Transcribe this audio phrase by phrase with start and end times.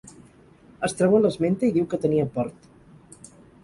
[0.87, 2.71] Estrabó l'esmenta i diu que tenia port.